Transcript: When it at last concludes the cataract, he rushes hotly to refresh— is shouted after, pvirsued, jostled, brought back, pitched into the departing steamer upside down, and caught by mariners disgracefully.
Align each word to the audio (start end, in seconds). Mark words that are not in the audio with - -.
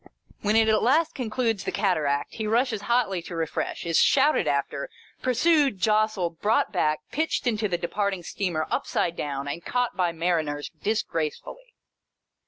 When 0.41 0.55
it 0.55 0.67
at 0.67 0.81
last 0.81 1.13
concludes 1.13 1.63
the 1.63 1.71
cataract, 1.71 2.33
he 2.33 2.47
rushes 2.47 2.81
hotly 2.89 3.21
to 3.21 3.35
refresh— 3.35 3.85
is 3.85 3.99
shouted 3.99 4.47
after, 4.47 4.89
pvirsued, 5.21 5.77
jostled, 5.77 6.41
brought 6.41 6.71
back, 6.71 7.01
pitched 7.11 7.45
into 7.45 7.67
the 7.67 7.77
departing 7.77 8.23
steamer 8.23 8.65
upside 8.71 9.15
down, 9.15 9.47
and 9.47 9.63
caught 9.63 9.95
by 9.95 10.11
mariners 10.11 10.71
disgracefully. 10.81 11.75